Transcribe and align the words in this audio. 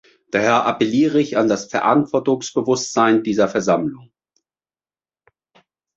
Daher 0.31 0.65
appelliere 0.65 1.19
ich 1.21 1.37
an 1.37 1.47
das 1.47 1.65
Verantwortungsbewusstsein 1.65 3.21
dieser 3.21 3.47
Versammlung. 3.47 4.11